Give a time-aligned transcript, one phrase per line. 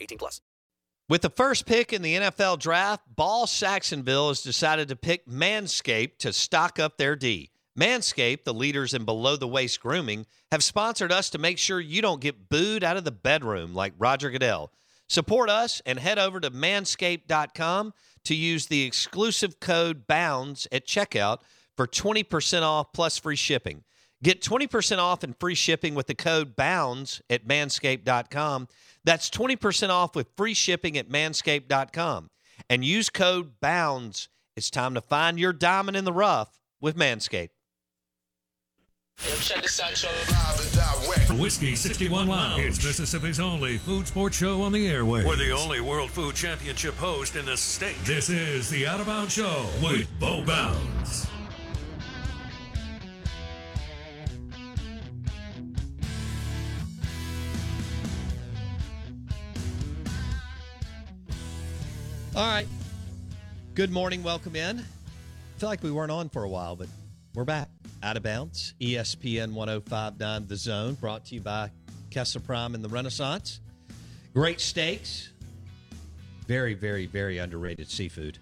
[0.00, 0.40] 18 plus.
[1.08, 6.18] With the first pick in the NFL draft, Ball Saxonville has decided to pick Manscaped
[6.18, 7.50] to stock up their D.
[7.78, 12.02] Manscaped, the leaders in below the waist grooming, have sponsored us to make sure you
[12.02, 14.70] don't get booed out of the bedroom like Roger Goodell.
[15.08, 17.92] Support us and head over to manscaped.com
[18.24, 21.38] to use the exclusive code BOUNDS at checkout
[21.76, 23.82] for 20% off plus free shipping.
[24.22, 28.68] Get 20% off and free shipping with the code BOUNDS at manscaped.com.
[29.02, 32.30] That's 20% off with free shipping at manscaped.com.
[32.68, 34.28] And use code BOUNDS.
[34.56, 37.50] It's time to find your diamond in the rough with Manscaped.
[41.38, 42.62] Whiskey 61 Lounge.
[42.62, 45.26] It's Mississippi's only food sports show on the airways.
[45.26, 47.96] We're the only World Food Championship host in the state.
[48.04, 51.26] This is the Out of Bounds Show with Bo Bounds.
[62.36, 62.68] All right.
[63.74, 64.22] Good morning.
[64.22, 64.78] Welcome in.
[64.78, 66.86] I feel like we weren't on for a while, but
[67.34, 67.68] we're back.
[68.04, 68.74] Out of bounds.
[68.80, 71.72] ESPN 1059 The Zone, brought to you by
[72.10, 73.58] Kessler Prime and the Renaissance.
[74.32, 75.30] Great steaks.
[76.46, 78.38] Very, very, very underrated seafood.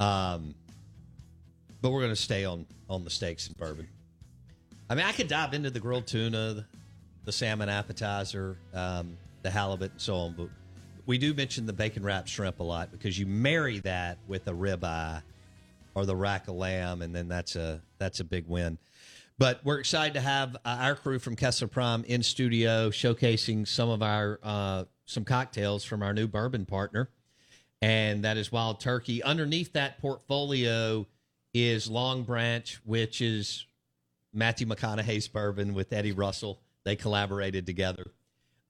[0.00, 0.54] Um,
[1.82, 3.86] but we're going to stay on on the steaks and bourbon.
[4.88, 6.64] I mean, I could dive into the grilled tuna, the,
[7.26, 10.48] the salmon appetizer, um, the halibut, and so on, but
[11.06, 14.52] we do mention the bacon wrapped shrimp a lot because you marry that with a
[14.52, 15.22] ribeye
[15.94, 18.78] or the rack of lamb, and then that's a that's a big win.
[19.36, 23.88] But we're excited to have uh, our crew from Kessler Prime in studio showcasing some
[23.88, 27.10] of our uh, some cocktails from our new bourbon partner,
[27.82, 29.22] and that is Wild Turkey.
[29.22, 31.06] Underneath that portfolio
[31.52, 33.66] is Long Branch, which is
[34.32, 36.60] Matthew McConaughey's bourbon with Eddie Russell.
[36.84, 38.12] They collaborated together.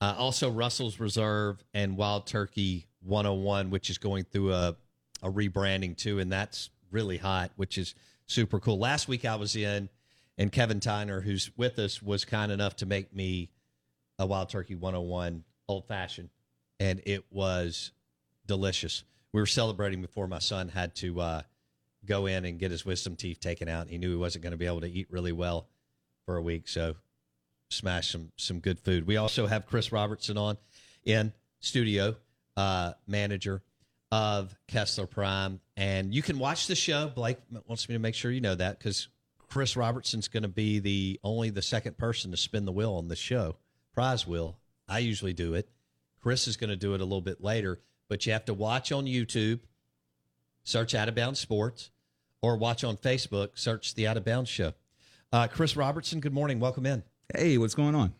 [0.00, 4.77] Uh, also, Russell's Reserve and Wild Turkey 101, which is going through a,
[5.22, 7.94] a rebranding too, and that's really hot, which is
[8.27, 8.78] super cool.
[8.78, 9.88] Last week I was in,
[10.38, 13.50] and Kevin Tyner, who's with us, was kind enough to make me
[14.19, 16.31] a Wild Turkey 101 old fashioned,
[16.81, 17.93] and it was
[18.47, 19.04] delicious.
[19.33, 21.43] We were celebrating before my son had to uh,
[22.04, 23.88] go in and get his wisdom teeth taken out.
[23.88, 25.69] He knew he wasn't going to be able to eat really well
[26.27, 26.97] for a week, so
[27.74, 29.06] smash some some good food.
[29.06, 30.56] We also have Chris Robertson on
[31.04, 32.16] in studio,
[32.56, 33.62] uh, manager
[34.12, 37.08] of Kessler Prime, and you can watch the show.
[37.08, 39.08] Blake wants me to make sure you know that because
[39.48, 43.08] Chris Robertson's going to be the only the second person to spin the wheel on
[43.08, 43.56] the show,
[43.92, 44.56] prize wheel.
[44.88, 45.68] I usually do it.
[46.20, 48.92] Chris is going to do it a little bit later, but you have to watch
[48.92, 49.60] on YouTube,
[50.62, 51.91] search Out of Bounds Sports,
[52.41, 54.72] or watch on Facebook, search the Out of Bounds Show.
[55.32, 56.60] Uh, Chris Robertson, good morning.
[56.60, 57.03] Welcome in.
[57.34, 58.12] Hey, what's going on?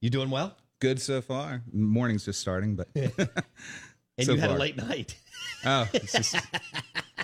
[0.00, 0.56] You doing well?
[0.80, 1.62] Good so far.
[1.72, 5.16] Morning's just starting, but And So you had a late night.
[5.64, 6.36] oh, just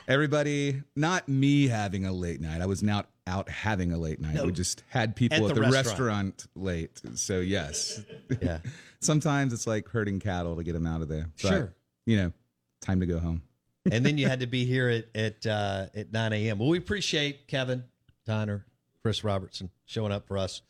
[0.06, 0.82] everybody.
[0.96, 2.62] Not me having a late night.
[2.62, 4.34] I was not out having a late night.
[4.34, 4.44] No.
[4.46, 5.86] we just had people At at, the the, restaurant.
[6.00, 6.46] restaurant.
[6.56, 7.00] late.
[7.14, 8.00] So yes,
[8.42, 8.60] Yeah.
[9.00, 11.26] sometimes it's like herding cattle to get them out of there.
[11.42, 11.74] But, Sure.
[12.06, 12.32] You know,
[12.80, 13.42] time to go home.
[13.90, 16.58] and then you had to be here at at uh, at 9 a.m.
[16.58, 17.84] Well, we appreciate Kevin
[18.26, 18.62] Tyner,
[19.02, 20.62] Chris Robertson showing up for us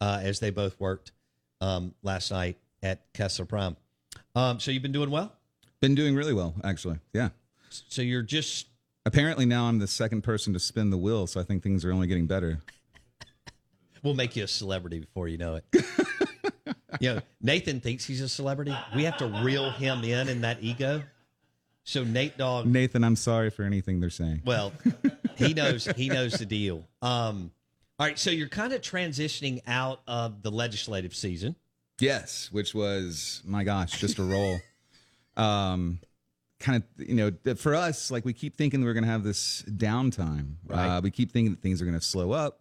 [0.00, 1.12] uh, as they both worked
[1.60, 3.76] um, last night at Kessler Prime.
[4.34, 5.32] Um, so you've been doing well.
[5.80, 6.98] Been doing really well, actually.
[7.12, 7.30] Yeah.
[7.70, 8.66] So you're just
[9.06, 11.92] Apparently now I'm the second person to spin the wheel, so I think things are
[11.92, 12.58] only getting better.
[14.02, 15.64] we'll make you a celebrity before you know it.
[17.00, 18.76] you know, Nathan thinks he's a celebrity.
[18.96, 21.04] We have to reel him in in that ego.
[21.84, 24.42] So Nate Dogg, Nathan, I'm sorry for anything they're saying.
[24.44, 24.72] well,
[25.36, 26.84] he knows he knows the deal.
[27.00, 27.52] Um,
[27.98, 31.56] all right, so you're kind of transitioning out of the legislative season.
[31.98, 34.58] Yes, which was my gosh, just a roll.
[35.36, 36.00] um,
[36.60, 39.62] kind of you know for us, like we keep thinking we're going to have this
[39.62, 40.56] downtime.
[40.66, 40.96] Right.
[40.96, 42.60] Uh, we keep thinking that things are going to slow up.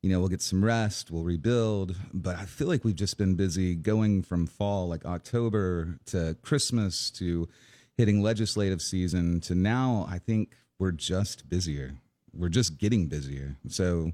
[0.00, 1.94] You know, we'll get some rest, we'll rebuild.
[2.12, 7.10] But I feel like we've just been busy going from fall, like October, to Christmas,
[7.12, 7.48] to
[7.96, 10.06] hitting legislative season, to now.
[10.10, 11.98] I think we're just busier.
[12.34, 13.58] We're just getting busier.
[13.68, 14.12] So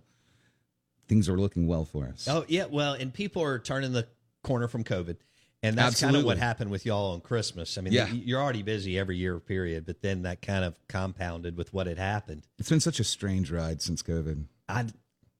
[1.09, 2.29] things are looking well for us.
[2.29, 4.07] Oh yeah, well, and people are turning the
[4.45, 5.17] corner from COVID,
[5.63, 7.77] and that's kind of what happened with y'all on Christmas.
[7.79, 8.09] I mean, Yeah.
[8.09, 11.99] you're already busy every year period, but then that kind of compounded with what had
[11.99, 12.43] happened.
[12.59, 14.45] It's been such a strange ride since COVID.
[14.69, 14.87] I,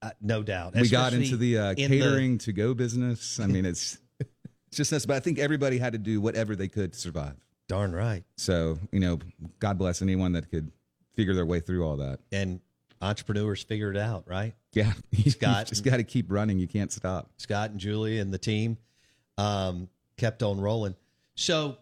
[0.03, 0.75] I no doubt.
[0.75, 3.39] we got into the uh, in catering to go business.
[3.41, 5.07] I mean, it's it's just us.
[5.07, 7.35] But I think everybody had to do whatever they could to survive.
[7.69, 9.19] darn right, So you know,
[9.61, 10.73] God bless anyone that could
[11.15, 12.21] figure their way through all that.
[12.33, 12.61] and
[13.01, 14.55] entrepreneurs figured it out, right?
[14.73, 14.93] Yeah,
[15.27, 15.67] Scott.
[15.67, 16.59] just got to keep running.
[16.59, 17.31] You can't stop.
[17.37, 18.79] Scott and Julie and the team
[19.37, 20.95] um, kept on rolling.
[21.35, 21.79] So,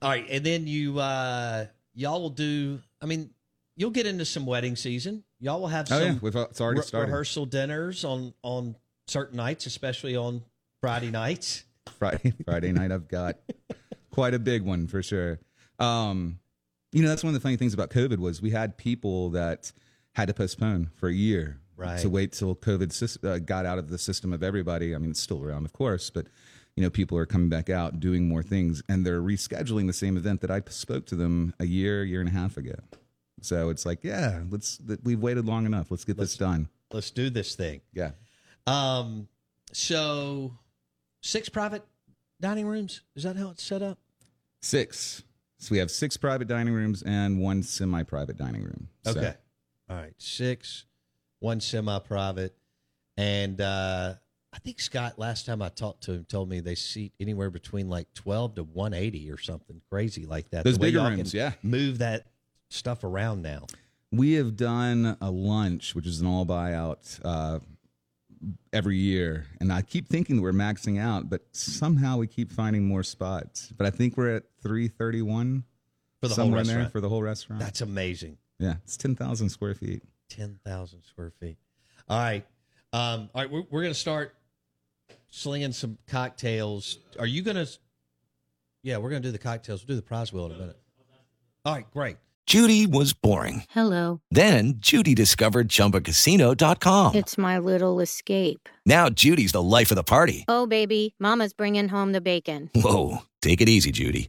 [0.00, 2.80] all right, and then you uh, y'all will do.
[3.00, 3.30] I mean,
[3.76, 5.24] you'll get into some wedding season.
[5.40, 5.96] Y'all will have some.
[5.98, 7.06] Oh some yeah, we've, it's already re- started.
[7.10, 8.76] rehearsal dinners on on
[9.06, 10.42] certain nights, especially on
[10.80, 11.64] Friday nights.
[11.98, 13.36] Friday Friday night I've got
[14.12, 15.40] quite a big one for sure.
[15.78, 16.38] Um,
[16.92, 19.72] you know, that's one of the funny things about COVID was we had people that
[20.14, 21.98] had to postpone for a year Right.
[22.00, 24.94] to wait till COVID uh, got out of the system of everybody.
[24.94, 26.26] I mean, it's still around, of course, but
[26.76, 30.16] you know, people are coming back out doing more things, and they're rescheduling the same
[30.16, 32.74] event that I spoke to them a year, year and a half ago.
[33.40, 34.80] So it's like, yeah, let's.
[35.02, 35.90] We've waited long enough.
[35.90, 36.68] Let's get this done.
[36.92, 37.80] Let's do this thing.
[37.92, 38.12] Yeah.
[38.66, 39.28] Um,
[39.72, 40.56] so
[41.20, 41.82] six private
[42.40, 43.00] dining rooms.
[43.16, 43.98] Is that how it's set up?
[44.60, 45.24] Six.
[45.58, 48.88] So we have six private dining rooms and one semi-private dining room.
[49.04, 49.34] So- Okay.
[49.92, 50.14] All right.
[50.16, 50.86] Six,
[51.40, 52.54] one semi private.
[53.18, 54.14] And uh,
[54.52, 57.90] I think Scott, last time I talked to him, told me they seat anywhere between
[57.90, 60.64] like 12 to 180 or something crazy like that.
[60.64, 61.52] Those The bigger rooms, can yeah.
[61.62, 62.26] Move that
[62.70, 63.66] stuff around now.
[64.10, 67.58] We have done a lunch, which is an all buyout, uh,
[68.72, 72.84] every year, and I keep thinking that we're maxing out, but somehow we keep finding
[72.84, 73.72] more spots.
[73.76, 75.64] But I think we're at three thirty one
[76.20, 76.92] For the whole somewhere in there restaurant.
[76.92, 77.60] for the whole restaurant.
[77.60, 78.38] That's amazing.
[78.62, 80.02] Yeah, it's ten thousand square feet.
[80.32, 81.56] 10,000 square feet.
[82.08, 82.46] All right.
[82.92, 83.50] Um, all right.
[83.50, 84.34] We're, we're going to start
[85.28, 86.98] slinging some cocktails.
[87.18, 87.68] Are you going to?
[88.82, 89.82] Yeah, we're going to do the cocktails.
[89.82, 90.78] We'll do the prize wheel in a minute.
[91.64, 91.90] All right.
[91.92, 92.16] Great.
[92.46, 93.64] Judy was boring.
[93.70, 94.20] Hello.
[94.30, 97.14] Then Judy discovered ChumbaCasino.com.
[97.14, 98.68] It's my little escape.
[98.84, 100.44] Now Judy's the life of the party.
[100.48, 102.68] Oh, baby, Mama's bringing home the bacon.
[102.74, 104.28] Whoa, take it easy, Judy.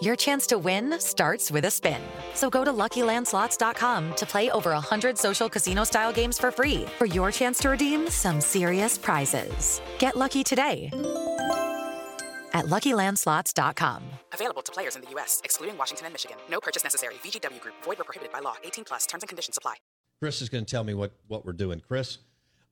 [0.00, 2.00] your chance to win starts with a spin.
[2.34, 7.04] So go to luckylandslots.com to play over 100 social casino style games for free for
[7.06, 9.80] your chance to redeem some serious prizes.
[9.98, 10.90] Get lucky today
[12.54, 14.02] at luckylandslots.com.
[14.32, 16.36] Available to players in the U.S., excluding Washington and Michigan.
[16.48, 17.14] No purchase necessary.
[17.14, 18.54] VGW Group, void where prohibited by law.
[18.64, 19.74] 18 plus terms and conditions apply.
[20.20, 21.82] Chris is going to tell me what what we're doing.
[21.86, 22.18] Chris,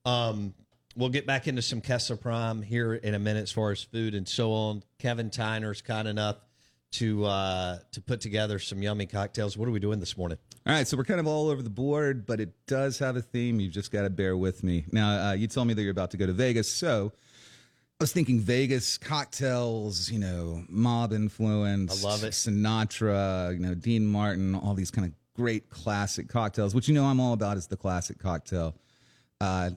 [0.05, 0.55] um,
[0.97, 4.14] we'll get back into some Kessler Prime here in a minute as far as food
[4.14, 4.83] and so on.
[4.99, 6.37] Kevin Tyner's kind enough
[6.93, 9.57] to uh, to put together some yummy cocktails.
[9.57, 10.39] What are we doing this morning?
[10.67, 13.23] All right, so we're kind of all over the board, but it does have a
[13.23, 13.61] theme.
[13.61, 14.85] You've just got to bear with me.
[14.93, 17.13] Now, uh, you told me that you're about to go to Vegas, so
[18.01, 22.05] I was thinking Vegas cocktails, you know, mob influence.
[22.05, 22.33] I love it.
[22.33, 27.05] Sinatra, you know, Dean Martin, all these kind of great classic cocktails, which you know
[27.05, 28.75] I'm all about is the classic cocktail.
[29.41, 29.71] Uh,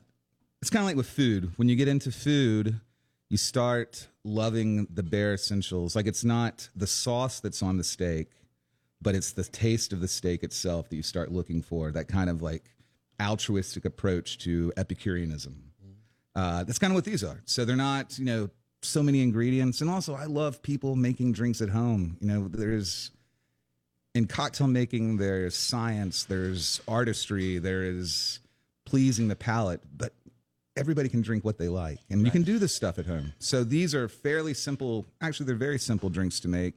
[0.61, 1.51] it's kind of like with food.
[1.57, 2.79] When you get into food,
[3.35, 5.93] you start loving the bare essentials.
[5.93, 8.29] Like it's not the sauce that's on the steak,
[9.01, 11.91] but it's the taste of the steak itself that you start looking for.
[11.91, 12.63] That kind of like
[13.21, 15.73] altruistic approach to Epicureanism.
[16.33, 17.41] Uh, that's kind of what these are.
[17.43, 18.49] So they're not, you know,
[18.81, 22.15] so many ingredients, and also I love people making drinks at home.
[22.21, 23.11] You know, there's
[24.13, 28.39] in cocktail making, there's science, there's artistry, there is
[28.85, 30.13] pleasing the palate, but
[30.75, 33.33] everybody can drink what they like, and you can do this stuff at home.
[33.39, 35.05] So these are fairly simple.
[35.21, 36.75] Actually, they're very simple drinks to make.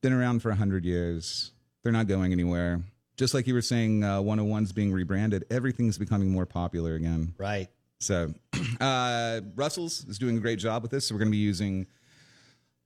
[0.00, 1.52] Been around for hundred years.
[1.82, 2.82] They're not going anywhere.
[3.16, 5.44] Just like you were saying, uh, 101's being rebranded.
[5.50, 7.34] Everything's becoming more popular again.
[7.38, 7.68] Right.
[7.98, 8.34] So,
[8.80, 11.06] uh, Russell's is doing a great job with this.
[11.06, 11.86] So, we're going to be using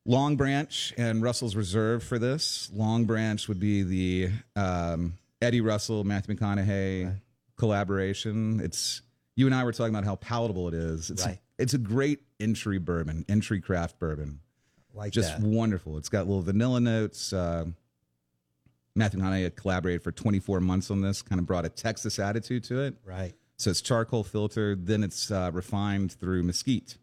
[0.07, 2.71] Long Branch and Russell's Reserve for this.
[2.73, 7.17] Long Branch would be the um, Eddie Russell, Matthew McConaughey
[7.57, 8.61] collaboration.
[8.61, 9.03] It's
[9.41, 11.11] you and I were talking about how palatable it is.
[11.11, 11.41] It's Right.
[11.59, 14.41] it's a great entry bourbon, entry craft bourbon.
[14.93, 15.41] Like Just that.
[15.41, 15.97] wonderful.
[15.97, 17.33] It's got little vanilla notes.
[17.33, 17.67] Uh,
[18.95, 22.65] Matthew McConaughey had collaborated for 24 months on this, kind of brought a Texas attitude
[22.65, 22.97] to it.
[23.03, 23.33] Right.
[23.57, 26.99] So it's charcoal filtered, then it's uh, refined through mesquite,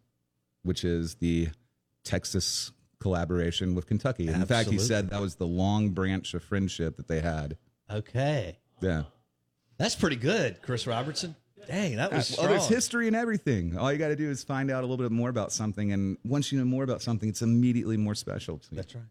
[0.64, 1.50] which is the
[2.04, 4.28] Texas collaboration with Kentucky.
[4.28, 7.58] And in fact, he said that was the long branch of friendship that they had.
[7.90, 8.60] Okay.
[8.82, 9.04] Yeah.
[9.78, 11.36] That's pretty good, Chris Robertson.
[11.68, 12.50] Dang, that was well, strong.
[12.50, 13.78] there's history and everything.
[13.78, 16.18] All you got to do is find out a little bit more about something, and
[16.24, 18.78] once you know more about something, it's immediately more special to you.
[18.78, 19.04] That's right.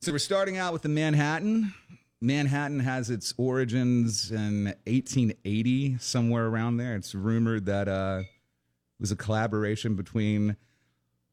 [0.00, 1.74] So we're starting out with the Manhattan.
[2.20, 6.94] Manhattan has its origins in 1880, somewhere around there.
[6.94, 10.56] It's rumored that uh, it was a collaboration between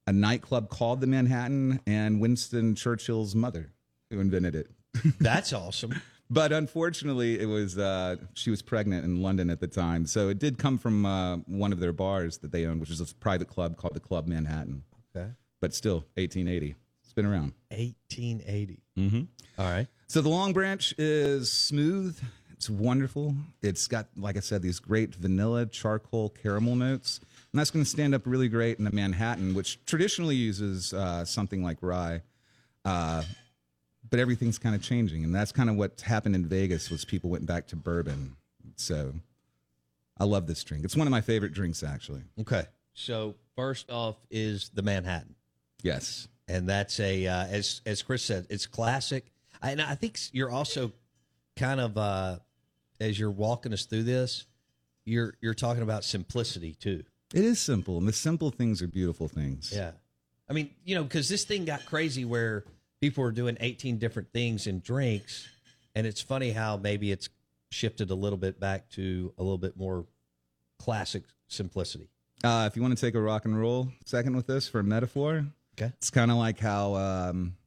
[0.08, 3.72] a nightclub called the Manhattan and Winston Churchill's mother,
[4.10, 4.72] who invented it.
[5.20, 6.02] That's awesome.
[6.34, 10.40] But unfortunately, it was uh, she was pregnant in London at the time, so it
[10.40, 13.48] did come from uh, one of their bars that they owned, which is a private
[13.48, 14.84] club called the Club Manhattan.
[15.16, 15.30] Okay.
[15.62, 16.74] But still, 1880.
[17.04, 17.54] It's been around.
[17.70, 18.82] 1880.
[18.98, 19.22] Mm-hmm.
[19.60, 19.86] All right.
[20.08, 22.20] So the Long Branch is smooth.
[22.52, 23.36] It's wonderful.
[23.62, 27.20] It's got, like I said, these great vanilla, charcoal, caramel notes.
[27.52, 31.26] And that's going to stand up really great in a Manhattan, which traditionally uses uh,
[31.26, 32.24] something like rye.
[34.14, 35.24] But everything's kind of changing.
[35.24, 38.36] And that's kind of what happened in Vegas was people went back to bourbon.
[38.76, 39.12] So
[40.20, 40.86] I love this drink.
[40.86, 42.22] It's one of my favorite drinks, actually.
[42.40, 42.66] Okay.
[42.94, 45.34] So first off is the Manhattan.
[45.82, 46.28] Yes.
[46.48, 49.32] and that's a uh, as as Chris said, it's classic.
[49.64, 50.92] I, and I think you're also
[51.56, 52.38] kind of uh,
[53.00, 54.46] as you're walking us through this,
[55.06, 57.04] you're you're talking about simplicity too.
[57.34, 57.98] It is simple.
[57.98, 59.74] And the simple things are beautiful things.
[59.76, 59.94] Yeah,
[60.48, 62.64] I mean, you know, because this thing got crazy where
[63.04, 65.46] people are doing 18 different things in drinks,
[65.94, 67.28] and it's funny how maybe it's
[67.70, 70.06] shifted a little bit back to a little bit more
[70.80, 72.08] classic simplicity.
[72.46, 74.84] Uh, if you want to take a rock and roll second with this for a
[74.86, 75.46] metaphor,
[75.78, 75.92] Okay.
[75.98, 77.58] it's kind of like how um,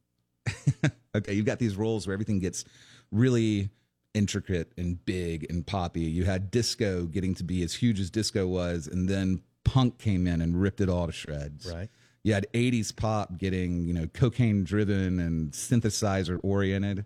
[1.15, 2.65] okay, you've got these roles where everything gets
[3.13, 3.69] really
[4.15, 6.01] intricate and big and poppy.
[6.01, 10.27] You had disco getting to be as huge as disco was, and then punk came
[10.27, 11.71] in and ripped it all to shreds.
[11.71, 11.91] Right.
[12.27, 17.05] You had 80s pop getting, you know, cocaine driven and synthesizer oriented,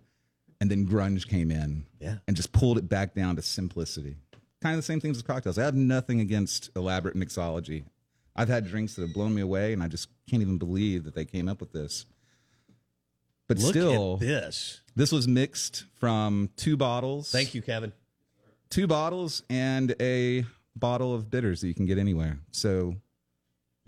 [0.62, 2.20] and then grunge came in Yeah.
[2.26, 4.16] and just pulled it back down to simplicity.
[4.62, 5.58] Kind of the same things as cocktails.
[5.58, 7.84] I have nothing against elaborate mixology.
[8.34, 11.14] I've had drinks that have blown me away, and I just can't even believe that
[11.14, 12.06] they came up with this.
[13.46, 14.80] But Look still, at this.
[14.96, 17.30] this was mixed from two bottles.
[17.30, 17.92] Thank you, Kevin.
[18.70, 22.38] Two bottles and a bottle of bitters that you can get anywhere.
[22.52, 22.96] So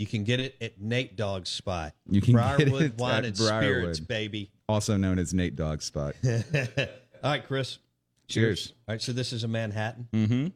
[0.02, 1.92] You can get it at Nate Dogg's spot.
[2.11, 4.50] You can get Briarwood it Wine at and Spirits, baby.
[4.68, 6.16] also known as Nate Dog Spot.
[6.25, 6.50] All
[7.23, 7.78] right, Chris.
[8.26, 8.73] Cheers.
[8.88, 10.09] All right, so this is a Manhattan.
[10.12, 10.47] Mm-hmm.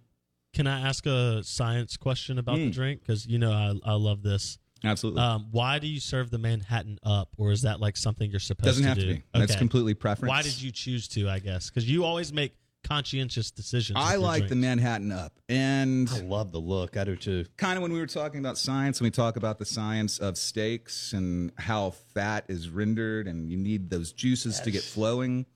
[0.53, 2.73] Can I ask a science question about the Mm.
[2.73, 3.01] drink?
[3.03, 4.59] Because you know I, I love this.
[4.83, 5.23] Absolutely.
[5.23, 8.67] Um, why do you serve the Manhattan up, or is that like something you're supposed
[8.67, 9.07] Doesn't to have do?
[9.07, 9.23] to be.
[9.33, 10.29] That's completely preference.
[10.29, 11.29] Why did you choose to?
[11.29, 13.99] I guess because you always make conscientious decisions.
[14.01, 14.57] I your like the.
[14.57, 15.33] Manhattan up.
[15.49, 16.97] And I love the look.
[16.97, 17.45] I do too.
[17.57, 20.37] kind of when we were talking about science, when we talk about the science of
[20.37, 25.47] steaks and how fat is rendered and you need those juices to get flowing.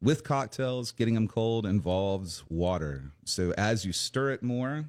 [0.00, 3.10] With cocktails, getting them cold involves water.
[3.24, 4.84] So as you stir it more,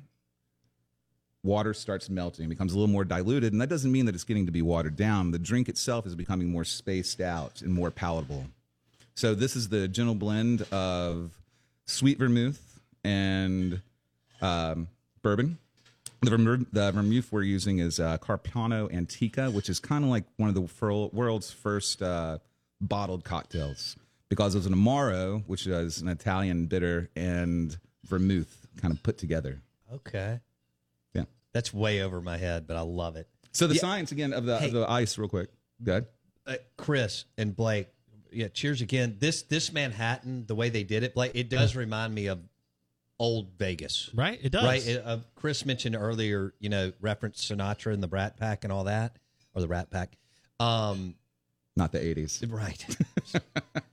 [1.41, 3.51] water starts melting, it becomes a little more diluted.
[3.51, 5.31] And that doesn't mean that it's getting to be watered down.
[5.31, 8.45] The drink itself is becoming more spaced out and more palatable.
[9.15, 11.38] So this is the gentle blend of
[11.89, 13.81] sweet vermouth and
[14.41, 14.87] um,
[15.21, 15.57] bourbon.
[16.21, 20.25] The, vermouth, the vermouth we're using is uh, Carpano Antica, which is kind of like
[20.37, 22.39] one of the fir- world's first uh,
[22.81, 23.95] bottled cocktails
[24.27, 29.17] because it was an Amaro, which is an Italian bitter, and vermouth kind of put
[29.17, 29.61] together.
[29.93, 30.39] Okay.
[31.13, 31.23] Yeah.
[31.53, 33.27] That's way over my head, but I love it.
[33.53, 33.81] So the Yeah.
[33.81, 34.67] science again of the, Hey.
[34.67, 35.49] of the ice, real quick.
[35.81, 36.05] Good.
[36.45, 37.87] Uh, Chris and Blake,
[38.31, 39.17] yeah, cheers again.
[39.19, 42.39] This this Manhattan, the way they did it, Blake, it does remind me of
[43.19, 44.09] old Vegas.
[44.13, 44.63] Right, it does.
[44.63, 45.01] Right.
[45.03, 49.17] Uh, Chris mentioned earlier, you know, reference Sinatra and the Brat Pack and all that.
[49.53, 50.17] or the Rat Pack.
[50.59, 51.15] Um,
[51.75, 52.49] Not the 80s.
[52.51, 52.85] Right.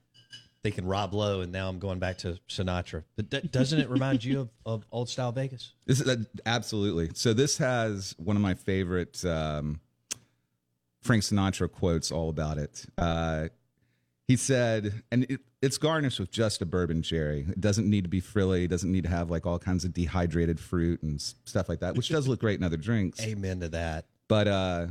[0.63, 3.05] Thinking Rob Lowe, and now I'm going back to Sinatra.
[3.15, 5.73] But d- doesn't it remind you of, of old style Vegas?
[5.87, 7.11] This is, uh, absolutely.
[7.15, 9.81] So this has one of my favorite um,
[11.03, 12.85] Frank Sinatra quotes all about it.
[12.99, 13.49] Uh,
[14.29, 17.47] he said, and it, it's garnished with just a bourbon cherry.
[17.49, 18.65] It doesn't need to be frilly.
[18.65, 21.95] It doesn't need to have like all kinds of dehydrated fruit and stuff like that,
[21.95, 23.21] which does look great in other drinks.
[23.23, 24.07] Amen to that.
[24.29, 24.87] But uh,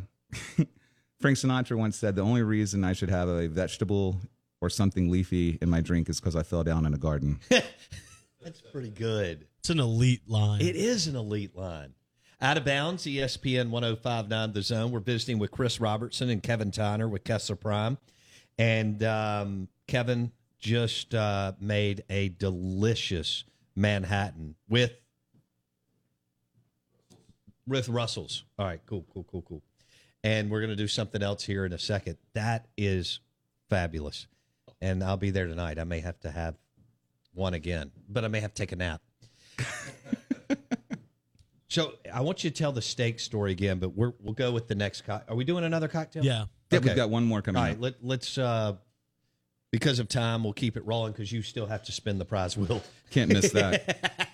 [1.20, 4.22] Frank Sinatra once said the only reason I should have a vegetable
[4.62, 7.40] or something leafy in my drink is because I fell down in a garden.
[7.50, 9.48] That's pretty good.
[9.60, 10.62] It's an elite line.
[10.62, 11.94] It is an elite line.
[12.42, 14.92] Out of bounds, ESPN 1059 The Zone.
[14.92, 17.98] We're visiting with Chris Robertson and Kevin Tyner with Kessler Prime.
[18.58, 23.44] And um, Kevin just uh, made a delicious
[23.76, 24.94] Manhattan with
[27.68, 28.44] with Russell's.
[28.58, 29.62] All right, cool, cool, cool, cool.
[30.24, 32.18] And we're to do something else here in a second.
[32.34, 33.20] That is
[33.70, 34.28] fabulous.
[34.82, 35.80] And I'll be there tonight.
[35.80, 36.56] I may have to have
[37.34, 39.02] one again, but I may have to take a nap.
[41.68, 44.68] so I want you to tell the steak story again, but we're, we'll go with
[44.68, 45.02] the next.
[45.06, 46.24] Co- Are we doing another cocktail?
[46.24, 46.46] Yeah.
[46.72, 46.88] Yeah, Okay.
[46.90, 47.82] we've got one more coming All right, up.
[47.82, 48.38] let, let's.
[48.38, 48.76] Uh,
[49.72, 52.56] because of time, we'll keep it rolling because you still have to spin the prize
[52.58, 52.82] wheel.
[53.12, 54.30] Can't miss that.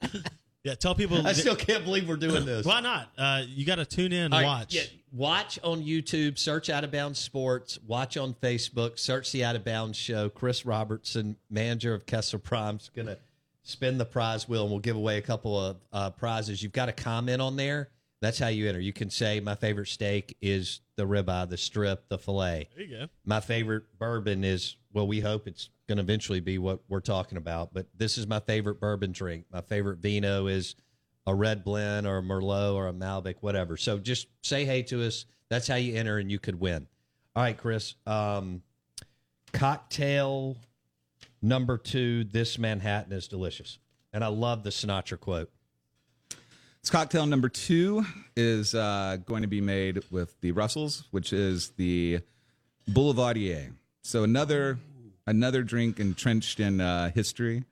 [0.64, 1.26] Yeah, tell people.
[1.26, 2.66] I still can't believe we're doing this.
[2.66, 3.10] Why not?
[3.16, 4.74] Uh, you got to tune in and All right, watch.
[4.74, 4.82] yeah,
[5.12, 9.64] watch on YouTube, search Out of Bounds Sports, watch on Facebook, search the Out of
[9.64, 10.28] Bounds Show.
[10.28, 13.16] Chris Robertson, manager of Kessler Prime, is going to
[13.62, 16.62] spin the prize wheel and we'll give away a couple of uh, prizes.
[16.62, 17.88] You've got to comment on there.
[18.20, 18.80] That's how you enter.
[18.80, 22.68] You can say, My favorite steak is the ribeye, the strip, the filet.
[22.74, 23.06] There you go.
[23.24, 27.38] My favorite bourbon is, well, we hope it's going to eventually be what we're talking
[27.38, 29.46] about, but this is my favorite bourbon drink.
[29.52, 30.74] My favorite vino is
[31.26, 33.76] a red blend or a Merlot or a Malbec, whatever.
[33.76, 35.26] So just say hey to us.
[35.48, 36.86] That's how you enter and you could win.
[37.36, 37.94] All right, Chris.
[38.06, 38.62] Um,
[39.52, 40.56] cocktail
[41.40, 43.78] number two this Manhattan is delicious.
[44.12, 45.50] And I love the Sinatra quote.
[46.88, 48.02] This cocktail number two
[48.34, 52.20] is uh, going to be made with the Russells, which is the
[52.90, 53.74] Boulevardier.
[54.00, 54.78] So another
[55.26, 57.64] another drink entrenched in uh, history.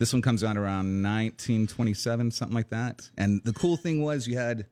[0.00, 3.08] This one comes out around 1927, something like that.
[3.16, 4.66] And the cool thing was you had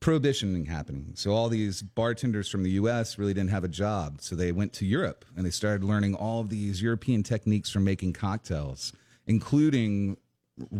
[0.00, 1.12] prohibition happening.
[1.14, 3.16] So all these bartenders from the U.S.
[3.16, 6.40] really didn't have a job, so they went to Europe and they started learning all
[6.40, 8.92] of these European techniques for making cocktails,
[9.26, 10.18] including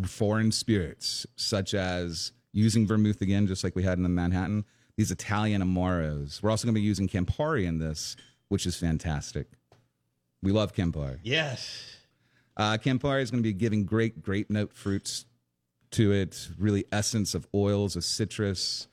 [0.05, 4.65] foreign spirits, such as using vermouth again, just like we had in the Manhattan.
[4.97, 6.43] These Italian amaros.
[6.43, 8.17] We're also going to be using Campari in this,
[8.49, 9.47] which is fantastic.
[10.43, 11.19] We love Campari.
[11.23, 11.97] Yes.
[12.57, 15.25] Uh, Campari is going to be giving great grape note fruits
[15.93, 18.89] to it, really essence of oils, of citrus,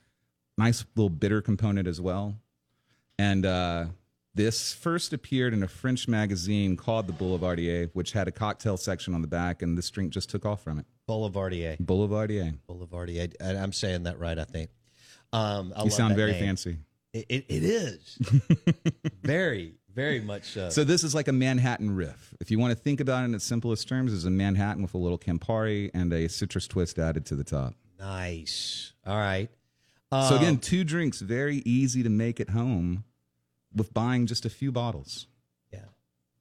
[0.57, 2.35] nice little bitter component as well.
[3.17, 3.85] And uh,
[4.35, 9.13] this first appeared in a French magazine called the Boulevardier, which had a cocktail section
[9.15, 10.85] on the back, and this drink just took off from it.
[11.07, 11.77] Boulevardier.
[11.79, 12.57] Boulevardier.
[12.69, 13.33] Boulevardier.
[13.39, 14.69] And I'm saying that right, I think.
[15.31, 16.43] Um, I You sound very name.
[16.43, 16.77] fancy.
[17.13, 18.17] It, it, it is.
[19.23, 20.69] very, very much so.
[20.69, 22.33] So this is like a Manhattan riff.
[22.41, 24.93] If you want to think about it in its simplest terms, it's a Manhattan with
[24.93, 27.73] a little Campari and a citrus twist added to the top.
[27.97, 28.91] Nice.
[29.05, 29.49] All right.
[30.11, 33.05] so Um, again, two drinks, very easy to make at home
[33.75, 35.27] with buying just a few bottles.
[35.71, 35.79] Yeah.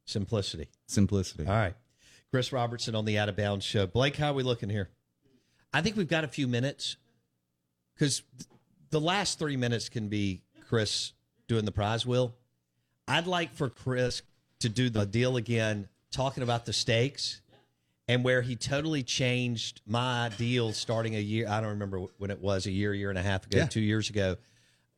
[0.05, 0.69] Simplicity.
[0.87, 1.47] Simplicity.
[1.47, 1.75] All right.
[2.31, 3.87] Chris Robertson on the Out of Bounds show.
[3.87, 4.91] Blake, how are we looking here?
[5.73, 6.97] I think we've got a few minutes
[7.95, 8.23] because
[8.91, 11.13] the last three minutes can be Chris
[11.49, 12.35] doing the prize wheel.
[13.07, 14.23] I'd like for Chris
[14.61, 17.41] to do the deal again, talking about the stakes
[18.09, 21.49] and where he totally changed my deal starting a year.
[21.49, 23.67] I don't remember when it was a year, year and a half ago, Yeah.
[23.67, 24.37] two years ago.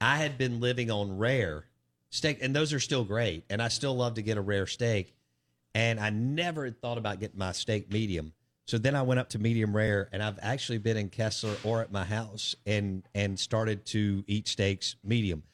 [0.00, 1.64] I had been living on rare
[2.16, 3.44] steak, and those are still great.
[3.50, 5.14] And I still love to get a rare steak.
[5.74, 8.32] And I never had thought about getting my steak medium.
[8.66, 11.82] So then I went up to medium rare, and I've actually been in Kessler or
[11.82, 15.44] at my house and and started to eat steaks medium.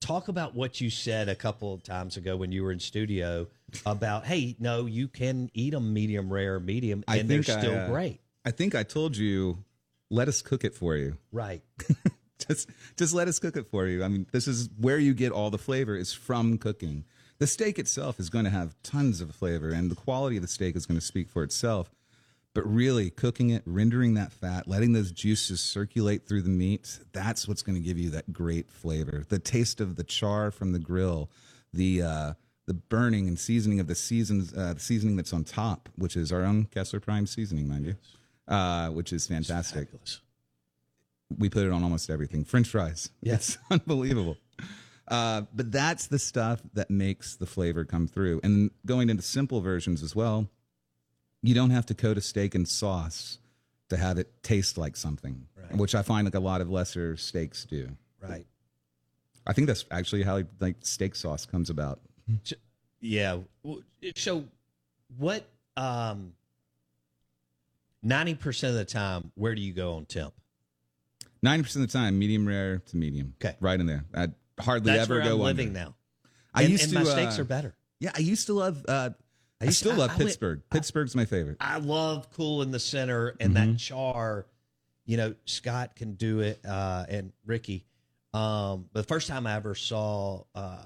[0.00, 3.46] Talk about what you said a couple of times ago when you were in studio
[3.84, 7.88] about, hey, no, you can eat them medium rare, medium, and they're I, still uh,
[7.88, 8.20] great.
[8.44, 9.62] I think I told you,
[10.10, 11.18] let us cook it for you.
[11.32, 11.62] Right.
[12.50, 14.04] just just let us cook it for you.
[14.04, 17.04] I mean, this is where you get all the flavor is from cooking.
[17.38, 20.48] The steak itself is going to have tons of flavor, and the quality of the
[20.48, 21.90] steak is going to speak for itself.
[22.52, 27.46] But really, cooking it, rendering that fat, letting those juices circulate through the meat, that's
[27.46, 29.24] what's going to give you that great flavor.
[29.28, 31.30] The taste of the char from the grill,
[31.72, 32.32] the uh,
[32.66, 36.32] the burning and seasoning of the seasons, uh, the seasoning that's on top, which is
[36.32, 37.96] our own Kessler Prime seasoning, mind you,
[38.48, 39.88] uh, which is fantastic.
[41.36, 42.44] We put it on almost everything.
[42.44, 43.10] French fries.
[43.22, 44.36] It's unbelievable.
[45.08, 48.40] Uh, but that's the stuff that makes the flavor come through.
[48.44, 50.48] And going into simple versions as well,
[51.42, 53.38] you don't have to coat a steak in sauce
[53.88, 57.64] to have it taste like something, which I find like a lot of lesser steaks
[57.64, 57.88] do.
[58.20, 58.46] Right.
[59.46, 62.00] I think that's actually how like steak sauce comes about.
[63.00, 63.38] Yeah.
[64.14, 64.44] So,
[65.18, 65.44] what?
[65.76, 66.34] um
[68.04, 70.32] 90% of the time, where do you go on temp?
[71.42, 73.34] Ninety percent of the time, medium rare to medium.
[73.42, 73.56] Okay.
[73.60, 74.04] right in there.
[74.14, 74.28] I
[74.60, 75.44] hardly That's ever where go I'm under.
[75.44, 75.94] living now.
[76.52, 76.98] I And- used and to.
[76.98, 77.74] my steaks uh, are better.
[77.98, 78.84] Yeah, I used to love.
[78.86, 79.10] Uh,
[79.60, 80.62] I, used to- still I- love I went- Pittsburgh.
[80.70, 81.56] Pittsburgh's my favorite.
[81.60, 83.72] I love cool in the center and Mm-hmm.
[83.72, 84.46] that char.
[85.06, 87.84] You know, Scott can do it uh, and Ricky.
[88.32, 90.76] Um, the first time I ever saw uh,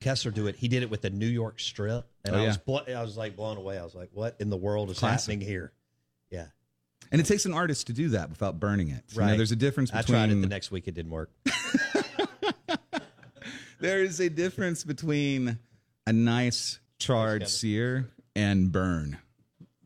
[0.00, 2.56] Kessler do it, he did it with the New York strip, and Oh, I was
[2.56, 3.78] blo- I was like blown away.
[3.78, 5.32] I was like, "What in the world is Classic.
[5.34, 5.72] happening here?"
[6.30, 6.46] Yeah,
[7.12, 9.04] And it takes an artist to do that without burning it.
[9.10, 9.36] You know, Right.
[9.36, 10.16] there's a difference I between.
[10.16, 11.30] tried it the next week; it didn't work.
[13.80, 15.58] there is a difference between
[16.06, 19.18] a nice charred sear and burn.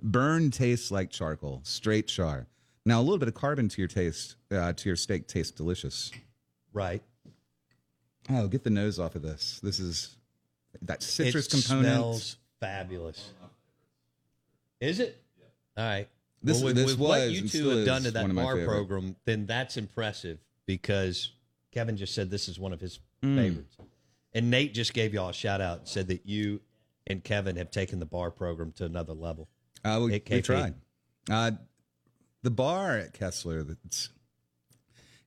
[0.02, 2.46] Burn tastes like charcoal, straight char.
[2.84, 6.12] Now a little bit of carbon to your taste, uh, to your steak tastes delicious.
[6.72, 7.02] Right.
[8.30, 9.60] Oh, get the nose off of this.
[9.62, 10.16] This is
[10.82, 11.86] that citrus it component.
[11.86, 13.30] Smells fabulous.
[14.80, 15.20] Is it?
[15.38, 15.82] Yeah.
[15.82, 16.08] All right.
[16.46, 18.42] This- well, with, this with what you two have done to that one of my
[18.42, 18.72] bar favorite.
[18.74, 21.32] program, then that's impressive because
[21.72, 23.36] Kevin just said this is one of his Mm.
[23.36, 23.76] favorites.
[24.34, 26.60] And Nate just gave y'all a shout out and said that you
[27.06, 29.48] and Kevin have taken the bar program to another level.
[29.84, 30.74] Uh, we, we tried.
[31.30, 31.52] Uh,
[32.42, 34.10] the bar at Kessler, it's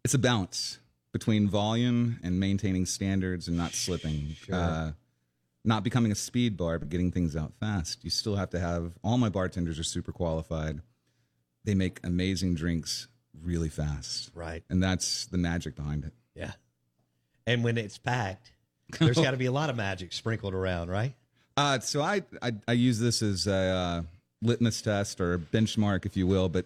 [0.05, 0.79] it's a balance
[1.11, 4.35] between volume and maintaining standards and not slipping.
[4.51, 4.91] Uh,
[5.65, 8.03] not becoming a speed bar, but getting things out fast.
[8.03, 10.81] You still have to have all my bartenders are super qualified.
[11.69, 13.07] They make amazing drinks
[13.43, 14.31] really fast.
[14.33, 14.63] Right.
[14.71, 16.13] And that's the magic behind it.
[16.33, 16.53] Yeah.
[17.45, 18.53] And when it's packed,
[18.97, 21.13] there's got to be a lot of magic sprinkled around, right?
[21.55, 24.01] Uh, so I, I I use this as a uh,
[24.41, 26.49] litmus test or benchmark, if you will.
[26.49, 26.65] But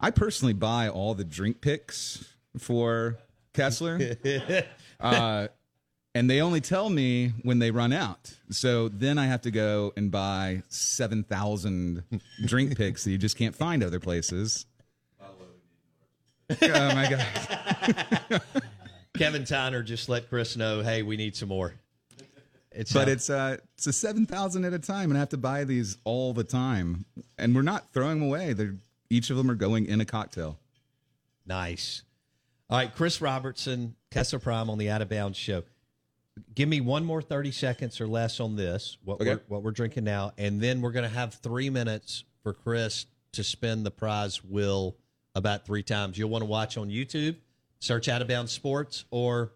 [0.00, 2.24] I personally buy all the drink picks
[2.56, 3.18] for
[3.52, 4.16] Kessler,
[5.00, 5.48] uh,
[6.14, 8.34] and they only tell me when they run out.
[8.50, 12.02] So then I have to go and buy seven thousand
[12.44, 14.66] drink picks that you just can't find other places.
[16.62, 18.42] Oh my god!
[19.16, 21.74] Kevin Tyner just let Chris know, hey, we need some more.
[22.72, 25.36] It's but it's uh it's a seven thousand at a time, and I have to
[25.36, 27.04] buy these all the time,
[27.38, 28.52] and we're not throwing them away.
[28.52, 28.76] They're
[29.10, 30.58] each of them are going in a cocktail.
[31.46, 32.02] Nice.
[32.68, 35.64] All right, Chris Robertson, Kessler Prime on the Out of Bounds show.
[36.54, 39.34] Give me one more 30 seconds or less on this, what, Okay.
[39.34, 43.06] we're, what we're drinking now, and then we're going to have three minutes for Chris
[43.32, 44.96] to spin the prize wheel
[45.34, 46.18] about three times.
[46.18, 47.36] You'll want to watch on YouTube,
[47.78, 49.52] search Out of Bounds Sports, or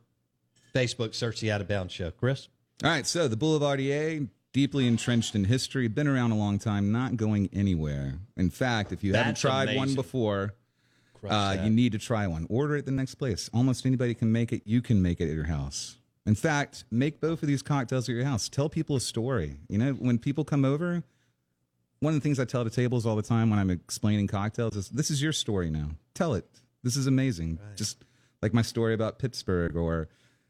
[0.74, 2.10] Facebook, search the Out of Bounds show.
[2.10, 2.48] Chris?
[2.82, 7.16] All right, so the Boulevardier, deeply entrenched in history, been around a long time, not
[7.16, 8.18] going anywhere.
[8.36, 10.54] In fact, if you haven't That's tried one before,
[11.28, 12.46] uh, you need to try one.
[12.50, 13.48] Order it the next place.
[13.54, 14.62] Almost anybody can make it.
[14.64, 15.96] You can make it at your house.
[16.26, 18.48] In fact, make both of these cocktails at your house.
[18.48, 19.58] Tell people a story.
[19.68, 21.02] You know, when people come over,
[22.00, 24.74] one of the things I tell the tables all the time when I'm explaining cocktails
[24.76, 25.90] is this is your story now.
[26.14, 26.46] Tell it.
[26.82, 27.58] This is amazing.
[27.76, 28.04] Just
[28.42, 30.08] like my story about Pittsburgh or,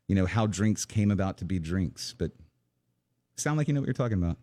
[0.09, 2.15] you know, how drinks came about to be drinks.
[2.17, 2.33] But
[3.37, 4.39] sound like you know what you're talking about.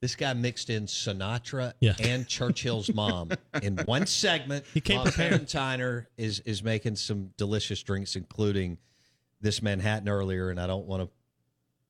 [0.00, 1.94] This guy mixed in Sinatra Yeah.
[1.98, 3.30] and Churchill's mom
[3.62, 4.64] in one segment.
[4.74, 5.32] He came while prepared.
[5.32, 8.78] Kevin Tyner is is making some delicious drinks, including
[9.40, 11.10] this Manhattan earlier, and I don't want to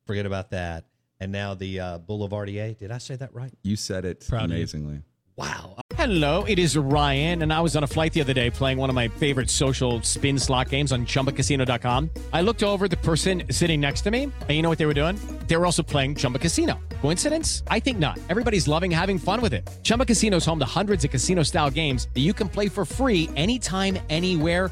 [0.05, 0.85] forget about that.
[1.19, 2.77] And now the uh, Boulevardier.
[2.77, 3.51] Did I say that right?
[3.63, 5.01] You said it Proud amazingly.
[5.35, 5.77] Wow.
[5.93, 8.89] Hello, it is Ryan, and I was on a flight the other day playing one
[8.89, 12.09] of my favorite social spin slot games on chumbacasino.com.
[12.33, 14.87] I looked over at the person sitting next to me, and you know what they
[14.87, 15.19] were doing?
[15.47, 16.79] They were also playing Chumba Casino.
[17.01, 17.63] Coincidence?
[17.67, 18.19] I think not.
[18.29, 19.67] Everybody's loving having fun with it.
[19.83, 22.83] Chumba Casino is home to hundreds of casino style games that you can play for
[22.83, 24.71] free anytime, anywhere,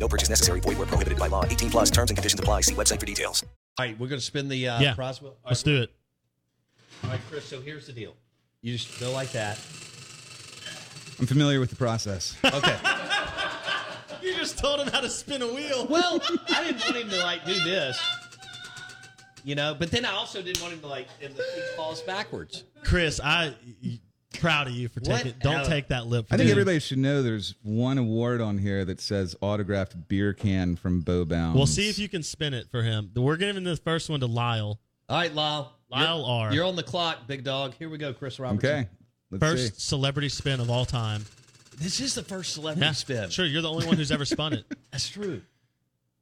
[0.00, 0.60] No purchase necessary.
[0.60, 1.44] Void where prohibited by law.
[1.44, 2.62] 18 plus terms and conditions apply.
[2.62, 3.44] See website for details.
[3.78, 4.94] All right, we're going to spin the uh, Yeah.
[4.94, 5.36] prize wheel.
[5.44, 5.92] All Let's right, do it.
[7.04, 7.44] All right, Chris.
[7.44, 8.14] So here's the deal.
[8.62, 9.56] You just go like that.
[11.18, 12.36] I'm familiar with the process.
[12.44, 12.76] Okay.
[14.22, 15.86] You just told him how to spin a wheel.
[15.88, 17.98] well, I didn't want him to like do this,
[19.44, 22.02] you know, but then I also didn't want him to like if the feet falls
[22.02, 22.64] backwards.
[22.84, 23.54] Chris, I
[24.38, 25.22] proud of you for What?
[25.22, 25.38] taking.
[25.40, 25.66] Don't Hell.
[25.66, 26.26] take that lip.
[26.30, 26.52] I think dude.
[26.52, 31.24] everybody should know there's one award on here that says autographed beer can from Bo
[31.24, 31.56] Bounds.
[31.56, 33.10] We'll see if you can spin it for him.
[33.14, 34.78] We're giving the first one to Lyle.
[35.08, 35.72] All right, Lyle.
[35.90, 36.52] Lyle you're, R.
[36.54, 37.74] You're on the clock, big dog.
[37.74, 38.70] Here we go, Chris Robertson.
[38.70, 38.88] Okay.
[39.32, 39.80] Let's First see.
[39.80, 41.24] celebrity spin of all time.
[41.78, 43.30] This is the first celebrity Yeah, spin.
[43.30, 44.64] Sure, you're the only one who's ever spun it.
[44.92, 45.40] That's true.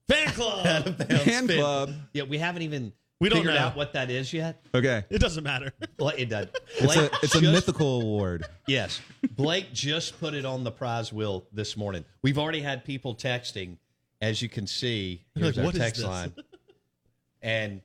[0.09, 0.97] Fan club.
[1.09, 1.93] Fan club.
[2.15, 3.61] Yeah, we haven't even We don't figured know.
[3.61, 4.63] out what that is yet.
[4.75, 5.05] Okay.
[5.11, 5.73] It doesn't matter.
[5.99, 6.47] Well, it does.
[6.79, 8.47] It's a it's a just- mythical award.
[8.69, 9.01] Yes.
[9.33, 12.05] Blake just put it on the prize wheel this morning.
[12.23, 13.79] We've already had people texting,
[14.21, 15.25] as you can see.
[15.35, 16.09] Here's Like, our what is text this?
[16.09, 16.33] line.
[17.43, 17.81] And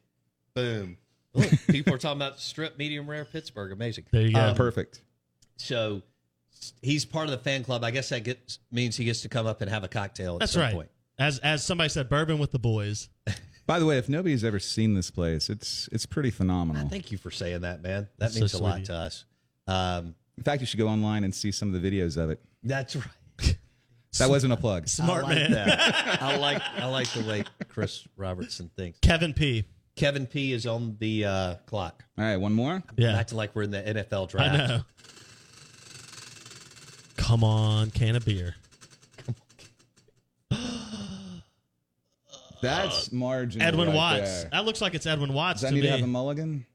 [0.55, 0.97] boom.
[1.33, 3.71] Look, people are talking about strip medium rare Pittsburgh.
[3.71, 4.05] Amazing.
[4.11, 4.39] There you go.
[4.49, 5.01] Um, Perfect.
[5.57, 6.01] So
[6.81, 7.83] he's part of the fan club.
[7.83, 10.39] I guess that gets, means he gets to come up and have a cocktail at
[10.41, 10.73] That's some right.
[10.73, 10.89] point.
[11.19, 13.09] As as somebody said, bourbon with the boys.
[13.65, 16.89] By the way, if nobody's ever seen this place, it's it's pretty phenomenal.
[16.89, 18.03] Thank you for saying that, man.
[18.17, 18.85] That That's so means a lot you.
[18.87, 19.25] to us.
[19.67, 22.39] Um, In fact, you should go online and see some of the videos of it.
[22.63, 23.05] that's right.
[24.19, 24.87] That wasn't a plug.
[24.87, 25.51] Smart I like man.
[25.53, 26.21] that.
[26.21, 28.99] I like I like the way Chris Robertson thinks.
[28.99, 29.63] Kevin P.
[29.95, 32.03] Kevin P is on the uh, clock.
[32.19, 32.83] All right, one more.
[32.95, 33.17] Yeah.
[33.17, 34.69] Acting like we're in the NFL I draft.
[34.69, 34.81] know.
[37.17, 38.55] Come on, can of beer.
[42.63, 43.61] That's margin.
[43.61, 44.41] Edwin right Watts.
[44.41, 44.49] there.
[44.51, 45.87] That looks like it's Edwin Watts Does that to need me.
[45.87, 46.65] to have a mulligan?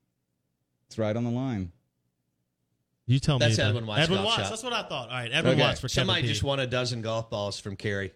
[0.87, 1.73] It's right on the line.
[3.07, 3.57] you tell That's me.
[3.57, 3.67] then.
[3.71, 4.41] Edwin Watts Edwin golf Watts.
[4.43, 4.51] shop.
[4.51, 5.09] That's what I thought.
[5.11, 5.63] All right, Edwin Okay.
[5.63, 6.29] Watts for Somebody P.
[6.29, 8.13] just won a dozen golf balls from Kerry.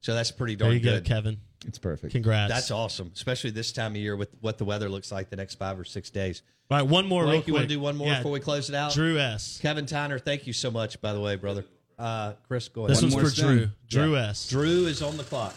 [0.00, 1.04] So that's pretty There darn you go, good.
[1.04, 1.38] Kevin.
[1.66, 2.12] It's perfect.
[2.12, 2.52] Congrats.
[2.52, 5.54] That's awesome, especially this time of year with what the weather looks like the next
[5.56, 6.42] five or six days.
[6.70, 7.22] All right, one more.
[7.24, 8.92] Blake, real you want to do one more Yeah, before we close it out?
[8.94, 9.58] Drew S.
[9.62, 11.64] Kevin Tyner, thank you so much, by the way, brother.
[11.98, 12.90] Uh, Chris, go ahead.
[12.96, 13.56] This One one's more for spin.
[13.56, 13.68] Drew.
[14.06, 14.28] Drew Yeah.
[14.30, 14.48] S.
[14.48, 15.54] Drew is on the clock.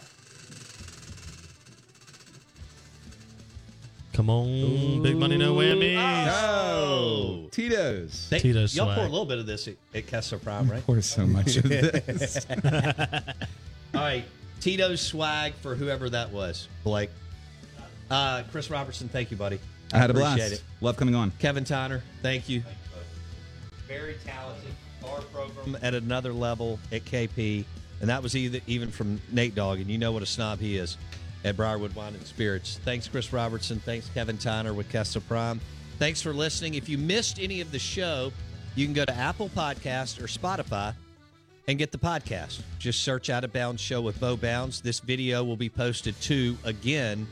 [4.16, 6.32] Come on, big money, no whammies.
[6.42, 8.30] Oh, Tito's.
[8.30, 10.82] They- Tito's y'all pour a little bit of this at, at Kessler Prime, right?
[10.86, 12.46] Pour so much of this.
[13.94, 14.24] All right,
[14.62, 17.10] Tito's swag for whoever that was, Blake.
[18.10, 19.60] Uh, Chris Robertson, thank you, buddy.
[19.92, 20.40] I had a blast.
[20.54, 20.64] it.
[20.80, 21.32] Love coming on.
[21.40, 22.64] Kevin Tyner, thank you.
[23.86, 24.72] Very talented.
[25.06, 27.66] Our program at another level at KP,
[28.00, 30.78] and that was either, even from Nate Dogg, and you know what a snob he
[30.78, 30.96] is
[31.46, 32.80] at Briarwood Wine and Spirits.
[32.84, 33.80] Thanks, Chris Robertson.
[33.80, 35.62] Thanks, Kevin Tyner with Kessler Prime.
[36.00, 36.74] Thanks for listening.
[36.74, 38.34] If you missed any of the show,
[38.76, 40.94] you can go to Apple Podcast or Spotify
[41.68, 42.62] and get the podcast.
[42.80, 44.82] Just search Out of Bounds Show with Bo Bounds.
[44.82, 47.28] This video will be posted to again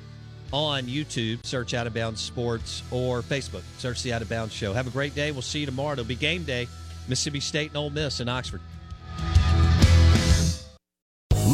[0.54, 1.44] on YouTube.
[1.46, 3.64] Search Out of Bounds Sports or Facebook.
[3.80, 4.74] Search the Out of Bounds Show.
[4.74, 5.32] Have a great day.
[5.32, 5.94] We'll see you tomorrow.
[5.94, 6.68] It'll be game day.
[7.08, 8.62] Mississippi State and Ole Miss in Oxford.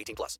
[0.00, 0.38] 18 plus.